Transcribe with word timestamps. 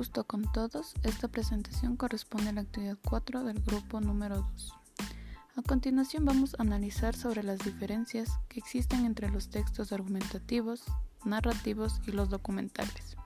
gusto 0.00 0.24
con 0.24 0.50
todos, 0.50 0.94
esta 1.02 1.28
presentación 1.28 1.94
corresponde 1.94 2.48
a 2.48 2.52
la 2.54 2.62
actividad 2.62 2.96
4 3.06 3.44
del 3.44 3.60
grupo 3.60 4.00
número 4.00 4.36
2. 4.36 4.74
A 5.56 5.62
continuación 5.62 6.24
vamos 6.24 6.54
a 6.54 6.62
analizar 6.62 7.14
sobre 7.14 7.42
las 7.42 7.58
diferencias 7.58 8.30
que 8.48 8.60
existen 8.60 9.04
entre 9.04 9.28
los 9.28 9.50
textos 9.50 9.92
argumentativos, 9.92 10.84
narrativos 11.26 12.00
y 12.06 12.12
los 12.12 12.30
documentales. 12.30 13.18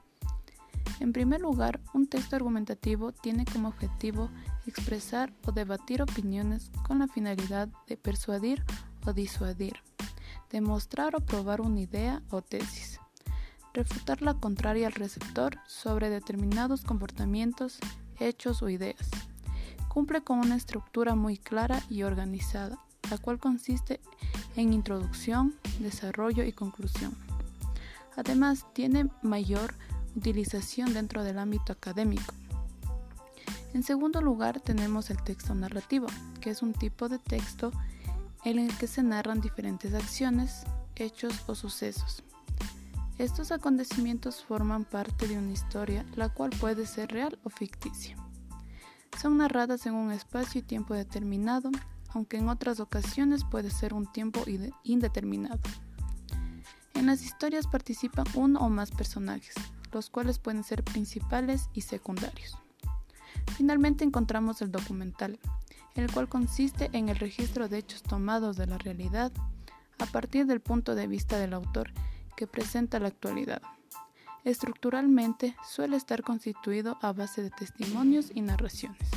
En 0.98 1.12
primer 1.12 1.42
lugar, 1.42 1.78
un 1.92 2.08
texto 2.08 2.34
argumentativo 2.34 3.12
tiene 3.12 3.44
como 3.44 3.68
objetivo 3.68 4.28
expresar 4.66 5.32
o 5.46 5.52
debatir 5.52 6.02
opiniones 6.02 6.72
con 6.84 6.98
la 6.98 7.06
finalidad 7.06 7.68
de 7.86 7.96
persuadir 7.96 8.64
o 9.06 9.12
disuadir, 9.12 9.76
demostrar 10.50 11.14
o 11.14 11.20
probar 11.20 11.60
una 11.60 11.82
idea 11.82 12.20
o 12.30 12.42
tesis 12.42 12.93
refutar 13.74 14.22
la 14.22 14.34
contraria 14.34 14.86
al 14.86 14.94
receptor 14.94 15.58
sobre 15.66 16.08
determinados 16.08 16.82
comportamientos, 16.82 17.78
hechos 18.18 18.62
o 18.62 18.70
ideas. 18.70 19.10
Cumple 19.88 20.22
con 20.22 20.38
una 20.38 20.56
estructura 20.56 21.14
muy 21.14 21.36
clara 21.36 21.82
y 21.90 22.04
organizada, 22.04 22.78
la 23.10 23.18
cual 23.18 23.38
consiste 23.38 24.00
en 24.56 24.72
introducción, 24.72 25.54
desarrollo 25.80 26.44
y 26.44 26.52
conclusión. 26.52 27.14
Además, 28.16 28.64
tiene 28.72 29.10
mayor 29.22 29.74
utilización 30.16 30.94
dentro 30.94 31.24
del 31.24 31.38
ámbito 31.38 31.72
académico. 31.72 32.32
En 33.72 33.82
segundo 33.82 34.20
lugar, 34.20 34.60
tenemos 34.60 35.10
el 35.10 35.20
texto 35.22 35.54
narrativo, 35.54 36.06
que 36.40 36.50
es 36.50 36.62
un 36.62 36.72
tipo 36.72 37.08
de 37.08 37.18
texto 37.18 37.72
en 38.44 38.60
el 38.60 38.76
que 38.78 38.86
se 38.86 39.02
narran 39.02 39.40
diferentes 39.40 39.94
acciones, 39.94 40.64
hechos 40.94 41.42
o 41.48 41.54
sucesos. 41.56 42.23
Estos 43.18 43.52
acontecimientos 43.52 44.42
forman 44.42 44.84
parte 44.84 45.28
de 45.28 45.38
una 45.38 45.52
historia, 45.52 46.04
la 46.16 46.30
cual 46.30 46.50
puede 46.50 46.84
ser 46.84 47.12
real 47.12 47.38
o 47.44 47.48
ficticia. 47.48 48.16
Son 49.22 49.38
narradas 49.38 49.86
en 49.86 49.94
un 49.94 50.10
espacio 50.10 50.58
y 50.58 50.62
tiempo 50.62 50.94
determinado, 50.94 51.70
aunque 52.08 52.38
en 52.38 52.48
otras 52.48 52.80
ocasiones 52.80 53.44
puede 53.44 53.70
ser 53.70 53.94
un 53.94 54.10
tiempo 54.10 54.44
indeterminado. 54.82 55.60
En 56.94 57.06
las 57.06 57.22
historias 57.22 57.68
participan 57.68 58.26
uno 58.34 58.58
o 58.58 58.68
más 58.68 58.90
personajes, 58.90 59.54
los 59.92 60.10
cuales 60.10 60.40
pueden 60.40 60.64
ser 60.64 60.82
principales 60.82 61.68
y 61.72 61.82
secundarios. 61.82 62.58
Finalmente 63.56 64.02
encontramos 64.02 64.60
el 64.60 64.72
documental, 64.72 65.38
el 65.94 66.10
cual 66.10 66.28
consiste 66.28 66.90
en 66.92 67.08
el 67.08 67.16
registro 67.16 67.68
de 67.68 67.78
hechos 67.78 68.02
tomados 68.02 68.56
de 68.56 68.66
la 68.66 68.78
realidad 68.78 69.30
a 70.00 70.06
partir 70.06 70.46
del 70.46 70.60
punto 70.60 70.96
de 70.96 71.06
vista 71.06 71.38
del 71.38 71.54
autor 71.54 71.92
que 72.36 72.46
presenta 72.46 72.98
la 72.98 73.08
actualidad. 73.08 73.62
Estructuralmente 74.44 75.56
suele 75.66 75.96
estar 75.96 76.22
constituido 76.22 76.98
a 77.00 77.12
base 77.12 77.42
de 77.42 77.50
testimonios 77.50 78.30
y 78.34 78.42
narraciones. 78.42 79.08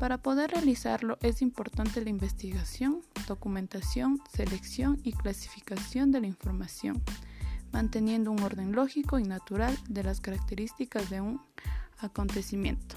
Para 0.00 0.18
poder 0.18 0.50
realizarlo 0.50 1.18
es 1.22 1.42
importante 1.42 2.02
la 2.02 2.10
investigación, 2.10 3.00
documentación, 3.26 4.20
selección 4.30 5.00
y 5.02 5.12
clasificación 5.12 6.12
de 6.12 6.20
la 6.20 6.26
información, 6.26 7.02
manteniendo 7.72 8.30
un 8.30 8.42
orden 8.42 8.72
lógico 8.72 9.18
y 9.18 9.24
natural 9.24 9.76
de 9.88 10.02
las 10.02 10.20
características 10.20 11.08
de 11.10 11.20
un 11.20 11.40
acontecimiento. 11.98 12.96